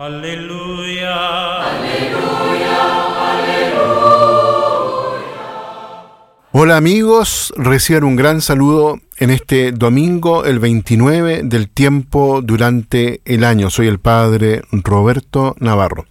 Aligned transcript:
Aleluya. 0.00 1.60
Hola 6.52 6.78
amigos, 6.78 7.52
reciban 7.58 8.04
un 8.04 8.16
gran 8.16 8.40
saludo 8.40 8.98
en 9.18 9.28
este 9.28 9.72
domingo, 9.72 10.46
el 10.46 10.58
29 10.58 11.42
del 11.44 11.68
tiempo 11.68 12.40
durante 12.42 13.20
el 13.26 13.44
año. 13.44 13.68
Soy 13.68 13.88
el 13.88 13.98
padre 13.98 14.62
Roberto 14.72 15.54
Navarro. 15.58 16.06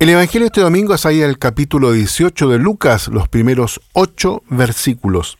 El 0.00 0.08
Evangelio 0.08 0.46
este 0.46 0.60
domingo 0.60 0.94
es 0.94 1.06
ahí 1.06 1.20
el 1.20 1.38
capítulo 1.38 1.92
18 1.92 2.48
de 2.48 2.58
Lucas, 2.58 3.06
los 3.06 3.28
primeros 3.28 3.80
ocho 3.92 4.42
versículos. 4.50 5.38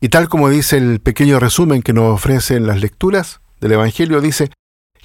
Y 0.00 0.10
tal 0.10 0.28
como 0.28 0.48
dice 0.48 0.76
el 0.76 1.00
pequeño 1.00 1.40
resumen 1.40 1.82
que 1.82 1.92
nos 1.92 2.14
ofrecen 2.14 2.68
las 2.68 2.80
lecturas 2.80 3.40
del 3.60 3.72
Evangelio, 3.72 4.20
dice, 4.20 4.52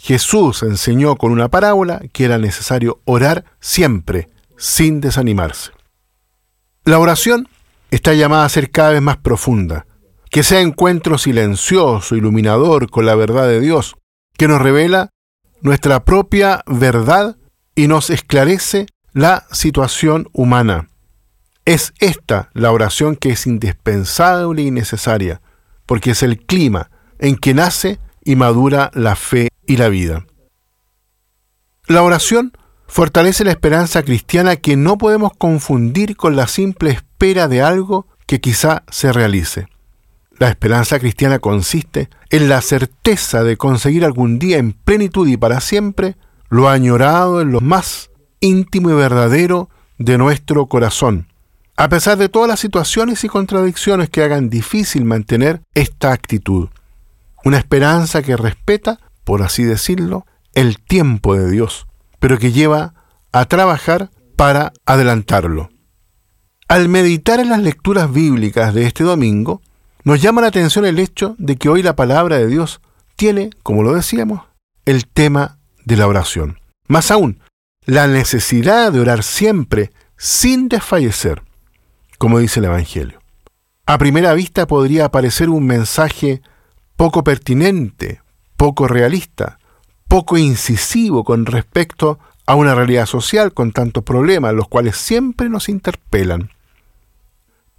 Jesús 0.02 0.63
enseñó 0.63 1.18
con 1.18 1.34
una 1.34 1.50
parábola 1.50 2.02
que 2.13 2.23
era 2.23 2.38
necesario 2.38 3.02
orar 3.04 3.44
siempre, 3.59 4.30
sin 4.57 5.02
desanimarse. 5.02 5.71
La 6.85 6.99
oración 6.99 7.49
está 7.91 8.13
llamada 8.13 8.45
a 8.45 8.49
ser 8.49 8.71
cada 8.71 8.91
vez 8.91 9.02
más 9.02 9.17
profunda, 9.17 9.85
que 10.31 10.41
sea 10.43 10.62
encuentro 10.62 11.17
silencioso, 11.17 12.16
iluminador 12.16 12.90
con 12.90 13.05
la 13.05 13.16
verdad 13.16 13.45
de 13.49 13.59
Dios, 13.59 13.98
que 14.38 14.48
nos 14.48 14.62
revela 14.62 15.09
nuestra 15.62 16.05
propia 16.05 16.63
verdad 16.66 17.35
y 17.76 17.88
nos 17.88 18.09
esclarece 18.09 18.85
la 19.12 19.48
situación 19.52 20.29
humana. 20.31 20.90
Es 21.66 21.93
esta 21.99 22.52
la 22.54 22.71
oración 22.71 23.18
que 23.18 23.31
es 23.31 23.45
indispensable 23.45 24.62
y 24.62 24.71
necesaria, 24.71 25.41
porque 25.85 26.12
es 26.12 26.23
el 26.23 26.38
clima 26.38 26.90
en 27.20 27.35
que 27.35 27.54
nace 27.54 27.99
y 28.23 28.38
madura 28.38 28.91
la 28.93 29.18
fe 29.18 29.48
y 29.70 29.78
la 29.78 29.88
vida. 29.88 30.26
La 31.88 32.02
oración 32.02 32.52
fortalece 32.88 33.44
la 33.44 33.52
esperanza 33.52 34.04
cristiana 34.04 34.55
que 34.55 34.76
no 34.76 34.98
podemos 34.98 35.32
confundir 35.38 36.18
con 36.18 36.35
la 36.35 36.48
simple 36.48 36.90
espera 36.90 37.48
de 37.48 37.62
algo 37.62 38.08
que 38.26 38.41
quizá 38.41 38.84
se 38.90 39.13
realice. 39.13 39.68
La 40.40 40.49
esperanza 40.49 40.99
cristiana 40.99 41.38
consiste 41.38 42.10
en 42.32 42.49
la 42.49 42.62
certeza 42.62 43.43
de 43.43 43.58
conseguir 43.58 44.05
algún 44.05 44.40
día 44.40 44.58
en 44.58 44.74
plenitud 44.74 45.27
y 45.27 45.38
para 45.38 45.62
siempre 45.62 46.15
lo 46.49 46.68
añorado 46.68 47.40
en 47.40 47.52
lo 47.52 47.62
más 47.62 48.10
íntimo 48.40 48.90
y 48.90 48.93
verdadero 48.93 49.70
de 49.99 50.18
nuestro 50.18 50.65
corazón, 50.65 51.27
a 51.76 51.90
pesar 51.90 52.18
de 52.18 52.30
todas 52.30 52.49
las 52.49 52.60
situaciones 52.60 53.24
y 53.24 53.27
contradicciones 53.27 54.10
que 54.10 54.24
hagan 54.24 54.49
difícil 54.49 55.05
mantener 55.05 55.62
esta 55.76 56.12
actitud. 56.12 56.70
Una 57.43 57.58
esperanza 57.58 58.24
que 58.24 58.36
respeta, 58.36 58.99
por 59.30 59.44
así 59.44 59.63
decirlo, 59.63 60.26
el 60.55 60.80
tiempo 60.80 61.35
de 61.35 61.52
Dios, 61.52 61.85
pero 62.18 62.40
que 62.40 62.52
lleva 62.52 62.96
a 63.32 63.46
trabajar 63.46 64.09
para 64.36 64.74
adelantarlo. 64.88 65.69
Al 66.68 66.90
meditar 66.90 67.40
en 67.40 67.50
las 67.50 67.62
lecturas 67.62 68.12
bíblicas 68.12 68.74
de 68.74 68.88
este 68.88 69.03
domingo, 69.03 69.62
nos 70.03 70.19
llama 70.19 70.41
la 70.41 70.47
atención 70.47 70.84
el 70.84 70.97
hecho 70.97 71.36
de 71.38 71.58
que 71.58 71.69
hoy 71.69 71.84
la 71.84 71.96
palabra 71.96 72.40
de 72.40 72.47
Dios 72.47 72.81
tiene, 73.18 73.52
como 73.62 73.84
lo 73.84 73.94
decíamos, 73.94 74.47
el 74.86 75.06
tema 75.06 75.59
de 75.86 75.97
la 75.97 76.08
oración. 76.08 76.58
Más 76.88 77.12
aún, 77.12 77.40
la 77.86 78.08
necesidad 78.08 78.91
de 78.91 79.00
orar 79.00 79.22
siempre 79.22 79.91
sin 80.18 80.69
desfallecer, 80.69 81.44
como 82.18 82.40
dice 82.40 82.62
el 82.62 82.66
Evangelio. 82.66 83.22
A 83.86 84.00
primera 84.00 84.34
vista 84.34 84.66
podría 84.66 85.12
parecer 85.12 85.50
un 85.50 85.68
mensaje 85.68 86.41
poco 86.96 87.24
pertinente, 87.24 88.22
poco 88.59 88.90
realista, 88.90 89.57
poco 90.09 90.38
incisivo 90.38 91.24
con 91.24 91.46
respecto 91.46 92.19
a 92.46 92.56
una 92.56 92.75
realidad 92.75 93.06
social 93.06 93.53
con 93.53 93.72
tantos 93.72 94.03
problemas, 94.03 94.53
los 94.53 94.68
cuales 94.68 94.97
siempre 94.97 95.47
nos 95.47 95.69
interpelan. 95.69 96.50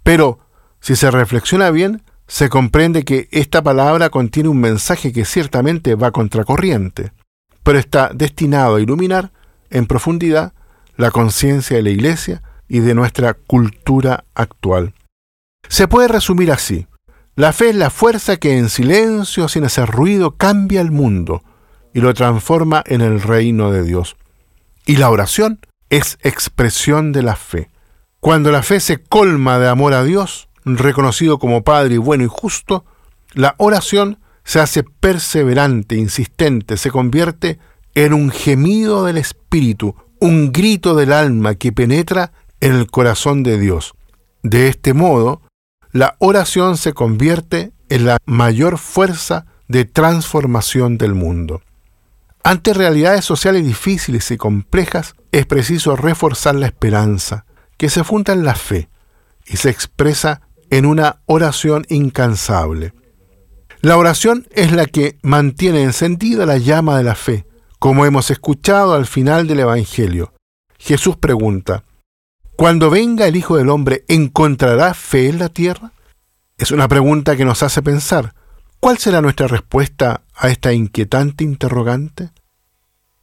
Pero, 0.01 0.39
si 0.79 0.95
se 0.95 1.11
reflexiona 1.11 1.69
bien, 1.69 2.01
se 2.25 2.49
comprende 2.49 3.05
que 3.05 3.29
esta 3.29 3.61
palabra 3.61 4.09
contiene 4.09 4.49
un 4.49 4.59
mensaje 4.59 5.13
que 5.13 5.23
ciertamente 5.23 5.93
va 5.93 6.09
contracorriente, 6.09 7.11
pero 7.61 7.77
está 7.77 8.09
destinado 8.11 8.77
a 8.77 8.81
iluminar 8.81 9.31
en 9.69 9.85
profundidad 9.85 10.53
la 10.97 11.11
conciencia 11.11 11.77
de 11.77 11.83
la 11.83 11.91
Iglesia 11.91 12.41
y 12.67 12.79
de 12.79 12.95
nuestra 12.95 13.35
cultura 13.35 14.23
actual. 14.33 14.95
Se 15.69 15.87
puede 15.87 16.07
resumir 16.07 16.51
así. 16.51 16.87
La 17.35 17.53
fe 17.53 17.69
es 17.69 17.75
la 17.75 17.89
fuerza 17.89 18.37
que 18.37 18.57
en 18.57 18.69
silencio, 18.69 19.47
sin 19.47 19.63
hacer 19.63 19.87
ruido, 19.89 20.31
cambia 20.35 20.81
el 20.81 20.91
mundo 20.91 21.43
y 21.93 22.01
lo 22.01 22.13
transforma 22.13 22.83
en 22.85 23.01
el 23.01 23.21
reino 23.21 23.71
de 23.71 23.83
Dios. 23.83 24.17
Y 24.85 24.97
la 24.97 25.09
oración 25.09 25.59
es 25.89 26.17
expresión 26.23 27.11
de 27.11 27.23
la 27.23 27.35
fe. 27.35 27.69
Cuando 28.19 28.51
la 28.51 28.63
fe 28.63 28.79
se 28.79 29.01
colma 29.01 29.59
de 29.59 29.69
amor 29.69 29.93
a 29.93 30.03
Dios, 30.03 30.49
reconocido 30.65 31.39
como 31.39 31.63
Padre 31.63 31.97
bueno 31.97 32.23
y 32.23 32.27
justo, 32.27 32.85
la 33.33 33.55
oración 33.57 34.19
se 34.43 34.59
hace 34.59 34.83
perseverante, 34.83 35.95
insistente, 35.95 36.77
se 36.77 36.91
convierte 36.91 37.59
en 37.95 38.13
un 38.13 38.29
gemido 38.29 39.05
del 39.05 39.17
Espíritu, 39.17 39.95
un 40.19 40.51
grito 40.51 40.95
del 40.95 41.13
alma 41.13 41.55
que 41.55 41.71
penetra 41.71 42.31
en 42.59 42.73
el 42.73 42.87
corazón 42.87 43.43
de 43.43 43.57
Dios. 43.57 43.93
De 44.43 44.67
este 44.67 44.93
modo, 44.93 45.41
la 45.91 46.15
oración 46.19 46.77
se 46.77 46.93
convierte 46.93 47.73
en 47.89 48.05
la 48.05 48.17
mayor 48.25 48.77
fuerza 48.77 49.45
de 49.67 49.85
transformación 49.85 50.97
del 50.97 51.13
mundo. 51.13 51.61
Ante 52.43 52.73
realidades 52.73 53.25
sociales 53.25 53.65
difíciles 53.65 54.31
y 54.31 54.37
complejas, 54.37 55.15
es 55.31 55.45
preciso 55.45 55.95
reforzar 55.95 56.55
la 56.55 56.65
esperanza, 56.65 57.45
que 57.77 57.89
se 57.89 58.03
funda 58.03 58.33
en 58.33 58.43
la 58.43 58.55
fe 58.55 58.89
y 59.45 59.57
se 59.57 59.69
expresa 59.69 60.41
en 60.69 60.85
una 60.85 61.21
oración 61.25 61.85
incansable. 61.89 62.93
La 63.81 63.97
oración 63.97 64.47
es 64.51 64.71
la 64.71 64.85
que 64.85 65.17
mantiene 65.21 65.83
encendida 65.83 66.45
la 66.45 66.57
llama 66.57 66.97
de 66.97 67.03
la 67.03 67.15
fe, 67.15 67.45
como 67.79 68.05
hemos 68.05 68.31
escuchado 68.31 68.93
al 68.93 69.07
final 69.07 69.47
del 69.47 69.61
Evangelio. 69.61 70.33
Jesús 70.77 71.17
pregunta, 71.17 71.83
cuando 72.61 72.91
venga 72.91 73.25
el 73.25 73.35
Hijo 73.35 73.57
del 73.57 73.69
Hombre, 73.69 74.05
¿encontrará 74.07 74.93
fe 74.93 75.29
en 75.29 75.39
la 75.39 75.49
tierra? 75.49 75.93
Es 76.59 76.69
una 76.69 76.87
pregunta 76.87 77.35
que 77.35 77.43
nos 77.43 77.63
hace 77.63 77.81
pensar, 77.81 78.35
¿cuál 78.79 78.99
será 78.99 79.19
nuestra 79.19 79.47
respuesta 79.47 80.21
a 80.35 80.49
esta 80.49 80.71
inquietante 80.71 81.43
interrogante? 81.43 82.29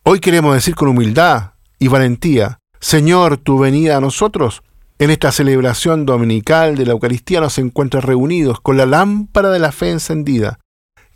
Hoy 0.02 0.18
queremos 0.18 0.56
decir 0.56 0.74
con 0.74 0.88
humildad 0.88 1.52
y 1.78 1.86
valentía, 1.86 2.58
Señor, 2.80 3.36
tu 3.36 3.60
venida 3.60 3.98
a 3.98 4.00
nosotros. 4.00 4.64
En 4.98 5.10
esta 5.10 5.30
celebración 5.30 6.04
dominical 6.04 6.74
de 6.76 6.86
la 6.86 6.94
Eucaristía 6.94 7.40
nos 7.40 7.58
encuentras 7.58 8.04
reunidos 8.04 8.60
con 8.60 8.76
la 8.76 8.86
lámpara 8.86 9.50
de 9.50 9.60
la 9.60 9.70
fe 9.70 9.92
encendida. 9.92 10.58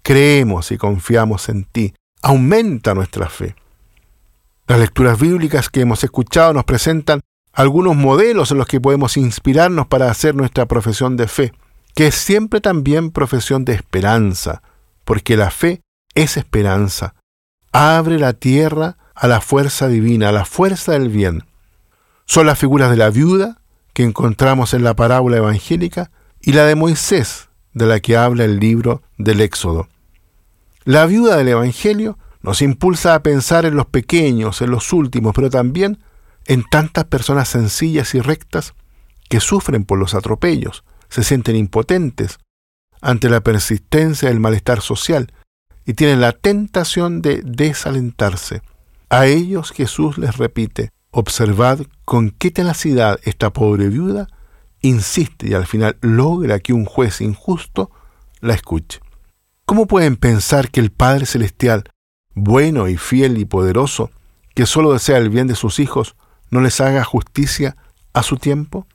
Creemos 0.04 0.71
y 0.71 0.78
confiamos 0.78 1.49
en 1.49 1.65
ti. 1.65 1.93
Aumenta 2.22 2.94
nuestra 2.94 3.28
fe. 3.28 3.56
Las 4.69 4.78
lecturas 4.78 5.19
bíblicas 5.19 5.69
que 5.69 5.81
hemos 5.81 6.04
escuchado 6.04 6.53
nos 6.53 6.62
presentan 6.62 7.21
algunos 7.52 7.96
modelos 7.96 8.50
en 8.50 8.58
los 8.58 8.66
que 8.66 8.80
podemos 8.80 9.16
inspirarnos 9.16 9.86
para 9.86 10.10
hacer 10.10 10.34
nuestra 10.34 10.66
profesión 10.66 11.16
de 11.16 11.28
fe, 11.28 11.52
que 11.94 12.06
es 12.06 12.14
siempre 12.14 12.60
también 12.60 13.10
profesión 13.10 13.64
de 13.64 13.74
esperanza, 13.74 14.62
porque 15.04 15.36
la 15.36 15.50
fe 15.50 15.82
es 16.14 16.36
esperanza. 16.36 17.14
Abre 17.72 18.18
la 18.18 18.32
tierra 18.32 18.96
a 19.14 19.28
la 19.28 19.41
fuerza 19.41 19.88
divina, 19.88 20.30
a 20.30 20.32
la 20.32 20.44
fuerza 20.44 20.92
del 20.92 21.08
bien. 21.08 21.44
Son 22.24 22.46
las 22.46 22.58
figuras 22.58 22.91
de 22.91 22.96
la 22.96 23.10
viuda 23.10 23.58
que 23.92 24.04
encontramos 24.04 24.72
en 24.74 24.84
la 24.84 24.96
parábola 24.96 25.36
evangélica 25.36 26.10
y 26.41 26.52
la 26.52 26.64
de 26.64 26.74
Moisés, 26.74 27.48
de 27.74 27.86
la 27.86 28.00
que 28.00 28.16
habla 28.16 28.44
el 28.44 28.58
libro 28.58 29.02
del 29.18 29.41
Éxodo. 29.41 29.88
La 30.84 31.06
viuda 31.06 31.36
del 31.36 31.48
Evangelio 31.48 32.18
nos 32.41 32.62
impulsa 32.62 33.14
a 33.14 33.22
pensar 33.22 33.64
en 33.66 33.76
los 33.76 33.86
pequeños, 33.86 34.62
en 34.62 34.70
los 34.70 34.92
últimos, 34.92 35.32
pero 35.34 35.50
también 35.50 35.98
en 36.47 36.65
tantas 36.65 37.04
personas 37.04 37.48
sencillas 37.48 38.15
y 38.15 38.21
rectas 38.21 38.74
que 39.28 39.41
sufren 39.41 39.84
por 39.84 39.98
los 39.98 40.15
atropellos, 40.15 40.84
se 41.09 41.22
sienten 41.22 41.56
impotentes 41.56 42.39
ante 43.00 43.28
la 43.28 43.42
persistencia 43.42 44.28
del 44.28 44.41
malestar 44.41 44.80
social 44.80 45.33
y 45.84 45.94
tienen 45.94 46.21
la 46.21 46.33
tentación 46.33 47.22
de 47.22 47.42
desalentarse. 47.44 48.62
A 49.10 49.27
ellos 49.27 49.72
Jesús 49.72 50.18
les 50.18 50.36
repite, 50.36 50.91
observad 51.10 51.80
con 52.04 52.30
qué 52.30 52.50
tenacidad 52.50 53.21
esta 53.24 53.53
pobre 53.53 53.89
viuda 53.89 54.28
insiste 54.83 55.48
y 55.48 55.54
al 55.54 55.66
final 55.66 55.97
logra 56.00 56.59
que 56.59 56.72
un 56.72 56.84
juez 56.84 57.21
injusto 57.21 57.91
la 58.41 58.54
escuche. 58.54 59.00
¿Cómo 59.65 59.86
pueden 59.86 60.16
pensar 60.16 60.71
que 60.71 60.80
el 60.80 60.91
Padre 60.91 61.27
Celestial, 61.27 61.84
bueno 62.34 62.89
y 62.89 62.97
fiel 62.97 63.39
y 63.39 63.44
poderoso, 63.44 64.10
que 64.54 64.66
solo 64.66 64.92
desea 64.92 65.18
el 65.18 65.30
bien 65.30 65.47
de 65.47 65.54
sus 65.54 65.78
hijos, 65.78 66.16
no 66.53 66.60
les 66.60 66.81
haga 66.81 67.03
justicia 67.03 67.77
a 68.13 68.22
su 68.22 68.37
tiempo? 68.37 68.87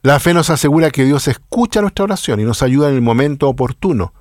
La 0.00 0.18
fe 0.18 0.32
nos 0.32 0.48
asegura 0.48 0.90
que 0.90 1.04
Dios 1.04 1.28
escucha 1.28 1.82
nuestra 1.82 2.04
oración 2.04 2.40
y 2.40 2.44
nos 2.44 2.62
ayuda 2.62 2.88
en 2.88 2.94
el 2.94 3.02
momento 3.02 3.48
oportuno, 3.50 4.14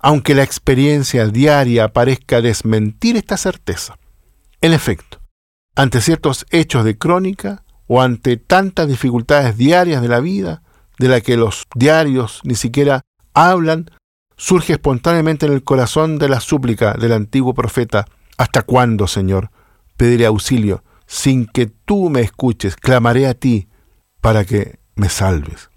aunque 0.00 0.34
la 0.34 0.42
experiencia 0.42 1.26
diaria 1.26 1.92
parezca 1.92 2.40
desmentir 2.40 3.18
esta 3.18 3.36
certeza. 3.36 3.98
En 4.62 4.72
efecto, 4.72 5.20
ante 5.74 6.00
ciertos 6.00 6.46
hechos 6.48 6.86
de 6.86 6.96
crónica 6.96 7.64
o 7.86 8.00
ante 8.00 8.38
tantas 8.38 8.88
dificultades 8.88 9.58
diarias 9.58 10.00
de 10.00 10.08
la 10.08 10.20
vida, 10.20 10.62
de 10.98 11.08
la 11.08 11.20
que 11.20 11.36
los 11.36 11.64
diarios 11.74 12.40
ni 12.44 12.54
siquiera 12.54 13.02
hablan, 13.34 13.90
surge 14.38 14.72
espontáneamente 14.72 15.44
en 15.44 15.52
el 15.52 15.62
corazón 15.62 16.18
de 16.18 16.30
la 16.30 16.40
súplica 16.40 16.94
del 16.94 17.12
antiguo 17.12 17.52
profeta, 17.52 18.06
¿Hasta 18.36 18.62
cuándo, 18.62 19.06
Señor? 19.06 19.50
Pediré 19.96 20.26
auxilio, 20.26 20.84
sin 21.06 21.46
que 21.46 21.66
tú 21.66 22.10
me 22.10 22.20
escuches, 22.20 22.76
clamaré 22.76 23.26
a 23.26 23.34
ti 23.34 23.68
para 24.20 24.44
que 24.44 24.78
me 24.94 25.08
salves. 25.08 25.70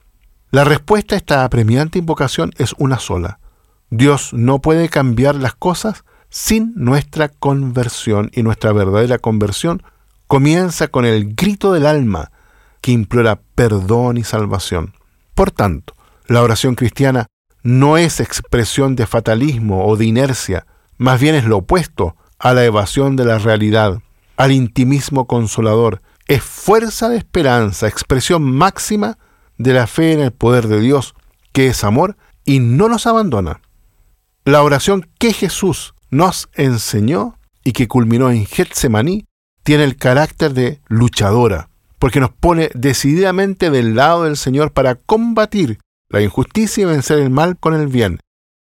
La 0.52 0.64
respuesta 0.64 1.16
a 1.16 1.18
esta 1.18 1.44
apremiante 1.44 2.00
invocación 2.00 2.52
es 2.58 2.74
una 2.78 3.00
sola. 3.00 3.40
Dios 3.92 4.34
no 4.34 4.60
puede 4.60 4.90
cambiar 4.90 5.36
las 5.36 5.54
cosas 5.54 6.04
sin 6.30 6.74
nuestra 6.76 7.30
conversión 7.30 8.30
y 8.34 8.44
nuestra 8.44 8.72
verdadera 8.72 9.18
conversión 9.20 9.84
comienza 10.28 10.88
con 10.88 11.06
el 11.06 11.36
grito 11.36 11.74
del 11.74 11.86
alma 11.86 12.32
que 12.82 12.92
implora 12.92 13.42
perdón 13.56 14.18
y 14.18 14.24
salvación. 14.24 14.94
Por 15.34 15.52
tanto, 15.52 15.94
la 16.28 16.42
oración 16.44 16.76
cristiana 16.76 17.28
no 17.64 17.98
es 17.98 18.20
expresión 18.20 18.96
de 18.96 19.08
fatalismo 19.08 19.86
o 19.86 19.98
de 19.98 20.06
inercia, 20.06 20.66
más 20.98 21.20
bien 21.20 21.36
es 21.36 21.46
lo 21.46 21.58
opuesto 21.58 22.16
a 22.38 22.54
la 22.54 22.64
evasión 22.64 23.16
de 23.16 23.26
la 23.26 23.38
realidad, 23.38 24.00
al 24.40 24.54
intimismo 24.54 25.28
consolador, 25.28 26.02
es 26.26 26.42
fuerza 26.42 27.10
de 27.10 27.18
esperanza, 27.18 27.90
expresión 27.90 28.42
máxima 28.42 29.18
de 29.58 29.74
la 29.74 29.86
fe 29.86 30.14
en 30.14 30.22
el 30.22 30.32
poder 30.32 30.70
de 30.70 30.80
Dios, 30.80 31.14
que 31.52 31.68
es 31.68 31.84
amor 31.84 32.16
y 32.46 32.60
no 32.60 32.88
nos 32.88 33.06
abandona. 33.06 33.60
La 34.46 34.64
oración 34.64 35.10
que 35.20 35.34
Jesús 35.34 35.94
nos 36.10 36.48
enseñó 36.54 37.38
y 37.66 37.74
que 37.74 37.90
culminó 37.90 38.32
en 38.32 38.46
Getsemaní 38.46 39.26
tiene 39.64 39.84
el 39.84 39.98
carácter 39.98 40.54
de 40.54 40.80
luchadora, 40.88 41.70
porque 42.00 42.22
nos 42.22 42.32
pone 42.32 42.70
decididamente 42.74 43.70
del 43.70 43.94
lado 43.94 44.24
del 44.24 44.38
Señor 44.38 44.72
para 44.72 44.96
combatir 44.96 45.80
la 46.08 46.22
injusticia 46.22 46.84
y 46.84 46.86
vencer 46.86 47.20
el 47.20 47.30
mal 47.30 47.60
con 47.60 47.74
el 47.74 47.88
bien. 47.88 48.22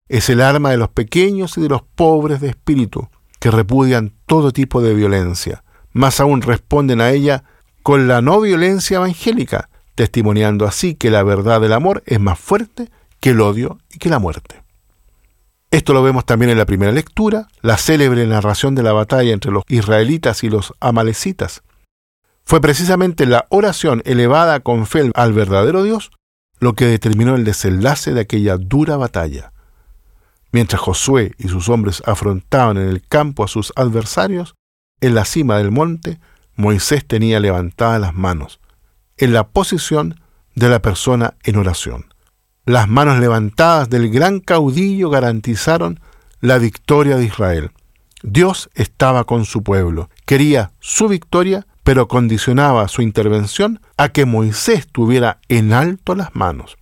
Es 0.10 0.30
el 0.30 0.42
arma 0.42 0.70
de 0.70 0.78
los 0.78 0.90
pequeños 0.90 1.58
y 1.58 1.62
de 1.62 1.70
los 1.70 1.82
pobres 1.82 2.40
de 2.40 2.50
espíritu, 2.50 3.10
que 3.46 3.52
repudian 3.52 4.12
todo 4.26 4.52
tipo 4.52 4.82
de 4.82 4.96
violencia. 4.96 5.64
Más 5.92 6.20
aún 6.20 6.42
responden 6.42 7.00
a 7.00 7.12
ella 7.12 7.44
con 7.84 8.08
la 8.08 8.20
no 8.20 8.42
violencia 8.42 8.98
evangélica, 8.98 9.70
testimoniando 9.94 10.66
así 10.66 10.96
que 10.96 11.12
la 11.12 11.22
verdad 11.22 11.62
del 11.62 11.74
amor 11.74 12.02
es 12.08 12.20
más 12.20 12.40
fuerte 12.40 12.90
que 13.20 13.30
el 13.30 13.42
odio 13.42 13.78
y 13.94 14.00
que 14.00 14.10
la 14.10 14.18
muerte. 14.18 14.64
Esto 15.70 15.94
lo 15.94 16.02
vemos 16.02 16.26
también 16.26 16.50
en 16.50 16.58
la 16.58 16.66
primera 16.66 16.92
lectura, 16.92 17.48
la 17.62 17.78
célebre 17.78 18.26
narración 18.26 18.74
de 18.74 18.82
la 18.82 18.94
batalla 18.94 19.32
entre 19.32 19.52
los 19.52 19.64
israelitas 19.68 20.44
y 20.44 20.50
los 20.50 20.74
amalecitas. 20.80 21.62
Fue 22.46 22.62
precisamente 22.62 23.28
la 23.28 23.46
oración 23.50 24.02
elevada 24.06 24.60
con 24.62 24.88
fe 24.88 25.12
al 25.14 25.34
verdadero 25.34 25.84
Dios 25.84 26.10
lo 26.60 26.74
que 26.74 26.86
determinó 26.88 27.36
el 27.36 27.44
desenlace 27.44 28.16
de 28.16 28.22
aquella 28.22 28.58
dura 28.58 28.98
batalla. 28.98 29.54
Mientras 30.56 30.80
Josué 30.80 31.34
y 31.38 31.50
sus 31.50 31.68
hombres 31.68 32.02
afrontaban 32.06 32.78
en 32.78 32.88
el 32.88 33.06
campo 33.06 33.44
a 33.44 33.50
sus 33.50 33.74
adversarios, 33.76 34.56
en 35.02 35.14
la 35.14 35.26
cima 35.26 35.58
del 35.58 35.70
monte, 35.70 36.18
Moisés 36.56 37.06
tenía 37.06 37.42
levantadas 37.42 38.00
las 38.00 38.14
manos, 38.14 38.62
en 39.18 39.34
la 39.34 39.50
posición 39.50 40.22
de 40.56 40.70
la 40.70 40.82
persona 40.82 41.34
en 41.44 41.58
oración. 41.58 42.06
Las 42.64 42.88
manos 42.88 43.20
levantadas 43.20 43.90
del 43.90 44.10
gran 44.10 44.40
caudillo 44.40 45.10
garantizaron 45.10 46.00
la 46.40 46.58
victoria 46.58 47.18
de 47.18 47.26
Israel. 47.26 47.72
Dios 48.24 48.70
estaba 48.76 49.26
con 49.26 49.44
su 49.44 49.62
pueblo, 49.62 50.10
quería 50.26 50.72
su 50.80 51.10
victoria, 51.10 51.68
pero 51.84 52.08
condicionaba 52.08 52.88
su 52.88 53.02
intervención 53.02 53.82
a 53.98 54.08
que 54.08 54.24
Moisés 54.24 54.88
tuviera 54.88 55.42
en 55.50 55.74
alto 55.74 56.16
las 56.16 56.34
manos. 56.34 56.78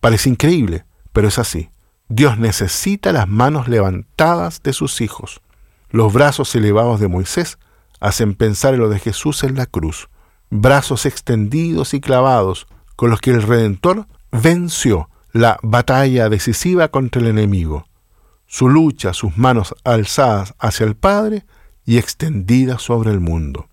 Parece 0.00 0.30
increíble, 0.30 0.86
pero 1.12 1.28
es 1.28 1.38
así. 1.38 1.68
Dios 2.08 2.38
necesita 2.38 3.12
las 3.12 3.28
manos 3.28 3.66
levantadas 3.66 4.62
de 4.62 4.72
sus 4.72 5.00
hijos. 5.00 5.40
Los 5.90 6.12
brazos 6.12 6.54
elevados 6.54 7.00
de 7.00 7.08
Moisés 7.08 7.58
hacen 8.00 8.34
pensar 8.34 8.74
en 8.74 8.80
lo 8.80 8.88
de 8.88 8.98
Jesús 8.98 9.42
en 9.42 9.54
la 9.54 9.66
cruz. 9.66 10.08
Brazos 10.50 11.06
extendidos 11.06 11.94
y 11.94 12.00
clavados 12.00 12.66
con 12.96 13.10
los 13.10 13.20
que 13.20 13.30
el 13.30 13.42
Redentor 13.42 14.06
venció 14.30 15.08
la 15.32 15.58
batalla 15.62 16.28
decisiva 16.28 16.88
contra 16.88 17.22
el 17.22 17.28
enemigo. 17.28 17.86
Su 18.46 18.68
lucha, 18.68 19.14
sus 19.14 19.36
manos 19.38 19.74
alzadas 19.82 20.54
hacia 20.58 20.84
el 20.84 20.96
Padre 20.96 21.46
y 21.86 21.96
extendidas 21.98 22.82
sobre 22.82 23.10
el 23.10 23.20
mundo. 23.20 23.68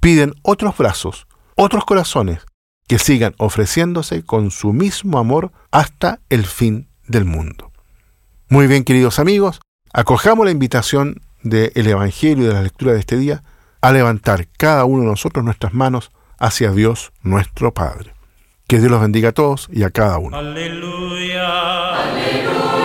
Piden 0.00 0.34
otros 0.42 0.76
brazos, 0.76 1.26
otros 1.56 1.84
corazones, 1.84 2.46
que 2.86 2.98
sigan 2.98 3.34
ofreciéndose 3.38 4.22
con 4.22 4.50
su 4.50 4.72
mismo 4.72 5.18
amor 5.18 5.52
hasta 5.70 6.20
el 6.30 6.46
fin 6.46 6.88
del 7.06 7.24
mundo. 7.24 7.72
Muy 8.48 8.66
bien, 8.66 8.84
queridos 8.84 9.18
amigos, 9.18 9.60
acojamos 9.92 10.44
la 10.44 10.52
invitación 10.52 11.20
del 11.42 11.86
Evangelio 11.86 12.44
y 12.44 12.48
de 12.48 12.54
la 12.54 12.62
lectura 12.62 12.92
de 12.92 13.00
este 13.00 13.16
día 13.16 13.42
a 13.80 13.92
levantar 13.92 14.48
cada 14.56 14.84
uno 14.84 15.02
de 15.02 15.08
nosotros 15.08 15.44
nuestras 15.44 15.74
manos 15.74 16.10
hacia 16.38 16.70
Dios 16.70 17.12
nuestro 17.22 17.74
Padre. 17.74 18.12
Que 18.66 18.78
Dios 18.78 18.90
los 18.90 19.00
bendiga 19.00 19.30
a 19.30 19.32
todos 19.32 19.68
y 19.70 19.82
a 19.82 19.90
cada 19.90 20.18
uno. 20.18 20.36
Aleluya. 20.36 22.02
Aleluya. 22.02 22.83